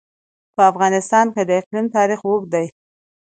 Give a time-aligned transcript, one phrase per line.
[0.55, 2.65] په افغانستان کې د اقلیم تاریخ اوږد دی.